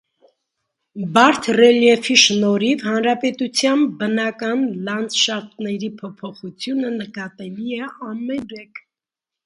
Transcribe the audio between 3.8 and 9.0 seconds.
բնական լանդշաֆտների փոփոխությունը նկատելի է ամենուրեք։